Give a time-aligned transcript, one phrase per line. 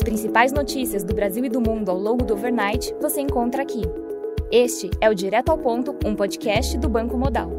[0.00, 3.82] As principais notícias do Brasil e do mundo ao longo do overnight você encontra aqui.
[4.50, 7.50] Este é o Direto ao Ponto, um podcast do Banco Modal.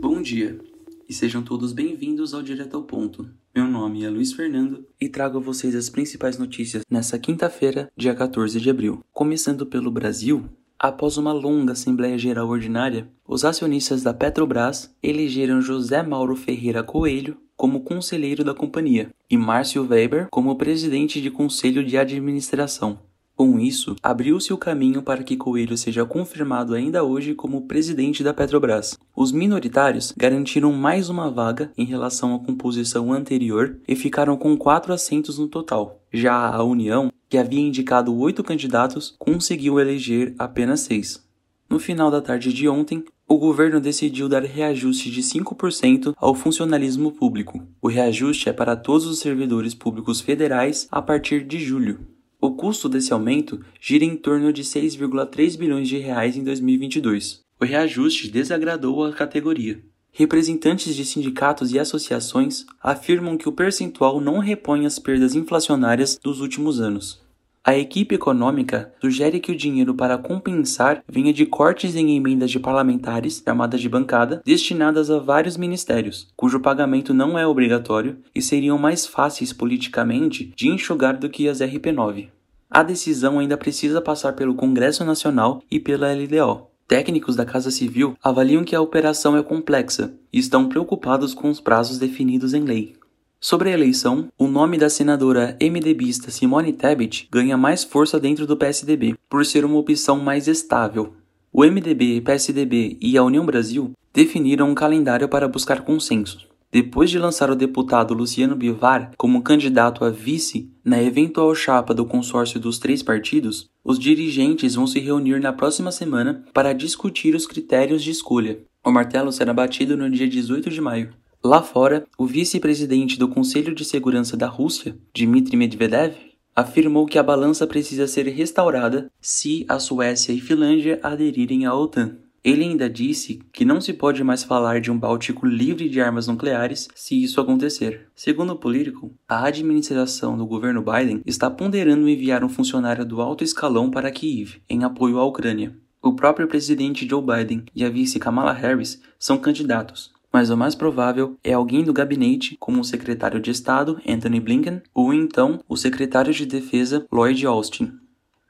[0.00, 0.58] Bom dia
[1.06, 3.28] e sejam todos bem-vindos ao Direto ao Ponto.
[3.54, 8.14] Meu nome é Luiz Fernando e trago a vocês as principais notícias nessa quinta-feira, dia
[8.14, 9.04] 14 de abril.
[9.12, 10.48] Começando pelo Brasil,
[10.82, 17.36] Após uma longa Assembleia Geral Ordinária, os acionistas da Petrobras elegeram José Mauro Ferreira Coelho
[17.56, 22.98] como conselheiro da companhia e Márcio Weber como presidente de conselho de administração.
[23.34, 28.34] Com isso, abriu-se o caminho para que Coelho seja confirmado ainda hoje como presidente da
[28.34, 28.98] Petrobras.
[29.16, 34.92] Os minoritários garantiram mais uma vaga em relação à composição anterior e ficaram com quatro
[34.92, 36.00] assentos no total.
[36.12, 41.26] Já a União que havia indicado oito candidatos, conseguiu eleger apenas seis.
[41.66, 47.10] No final da tarde de ontem, o governo decidiu dar reajuste de 5% ao funcionalismo
[47.10, 47.66] público.
[47.80, 52.00] O reajuste é para todos os servidores públicos federais a partir de julho.
[52.44, 57.40] O custo desse aumento gira em torno de 6,3 bilhões de reais em 2022.
[57.60, 59.80] O reajuste desagradou a categoria.
[60.10, 66.40] Representantes de sindicatos e associações afirmam que o percentual não repõe as perdas inflacionárias dos
[66.40, 67.21] últimos anos.
[67.64, 72.58] A equipe econômica sugere que o dinheiro para compensar venha de cortes em emendas de
[72.58, 78.78] parlamentares, chamadas de bancada, destinadas a vários ministérios, cujo pagamento não é obrigatório e seriam
[78.78, 82.30] mais fáceis politicamente de enxugar do que as RP9.
[82.68, 86.66] A decisão ainda precisa passar pelo Congresso Nacional e pela LDO.
[86.88, 91.60] Técnicos da Casa Civil avaliam que a operação é complexa e estão preocupados com os
[91.60, 92.96] prazos definidos em lei.
[93.44, 98.56] Sobre a eleição, o nome da senadora MDBista Simone Tebet ganha mais força dentro do
[98.56, 101.14] PSDB, por ser uma opção mais estável.
[101.52, 106.46] O MDB, PSDB e a União Brasil definiram um calendário para buscar consenso.
[106.70, 112.06] Depois de lançar o deputado Luciano Bivar como candidato a vice na eventual chapa do
[112.06, 117.44] consórcio dos três partidos, os dirigentes vão se reunir na próxima semana para discutir os
[117.44, 118.60] critérios de escolha.
[118.84, 121.10] O martelo será batido no dia 18 de maio.
[121.44, 126.14] Lá fora, o vice-presidente do Conselho de Segurança da Rússia, Dmitry Medvedev,
[126.54, 132.16] afirmou que a balança precisa ser restaurada se a Suécia e Finlândia aderirem à OTAN.
[132.44, 136.28] Ele ainda disse que não se pode mais falar de um Báltico livre de armas
[136.28, 138.06] nucleares se isso acontecer.
[138.14, 143.42] Segundo o Politico, a administração do governo Biden está ponderando enviar um funcionário do alto
[143.42, 145.76] escalão para Kiev, em apoio à Ucrânia.
[146.00, 150.74] O próprio presidente Joe Biden e a vice Kamala Harris são candidatos, mas o mais
[150.74, 155.76] provável é alguém do gabinete, como o secretário de Estado, Anthony Blinken, ou então o
[155.76, 157.92] secretário de Defesa, Lloyd Austin.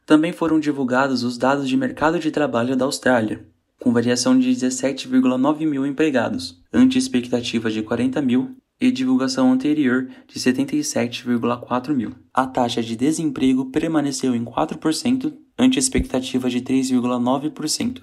[0.07, 3.47] Também foram divulgados os dados de mercado de trabalho da Austrália,
[3.81, 10.41] com variação de 17,9 mil empregados, ante expectativa de 40 mil e divulgação anterior de
[10.41, 12.15] 77,4 mil.
[12.35, 18.03] A taxa de desemprego permaneceu em 4%, ante expectativa de 3,9%.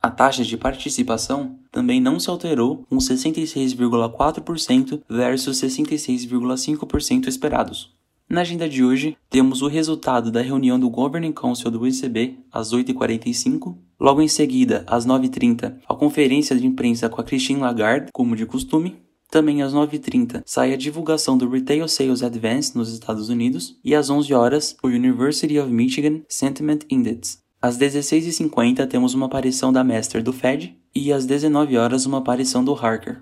[0.00, 7.94] A taxa de participação também não se alterou, com 66,4% versus 66,5% esperados.
[8.28, 12.72] Na agenda de hoje, temos o resultado da reunião do Governing Council do ECB às
[12.72, 13.76] 8h45.
[14.00, 18.44] Logo em seguida, às 9h30, a conferência de imprensa com a Christine Lagarde, como de
[18.44, 18.96] costume.
[19.30, 23.78] Também às 9h30 sai a divulgação do Retail Sales Advance nos Estados Unidos.
[23.84, 29.72] E às 11 horas, o University of Michigan Sentiment Index, às 16h50 temos uma aparição
[29.72, 33.20] da Master do Fed e às 19 horas uma aparição do Harker.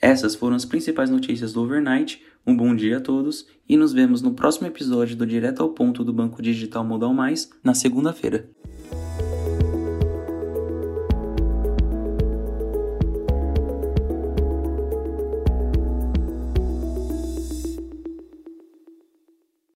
[0.00, 2.22] Essas foram as principais notícias do overnight.
[2.46, 6.04] Um bom dia a todos e nos vemos no próximo episódio do Direto ao Ponto
[6.04, 8.48] do Banco Digital Modal Mais na segunda-feira.